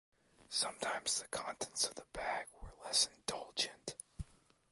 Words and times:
Sometimes 0.49 1.19
the 1.21 1.27
contents 1.27 1.85
of 1.87 1.93
the 1.93 2.05
bag 2.11 2.47
were 2.59 2.73
less 2.85 3.05
indulgent. 3.15 3.93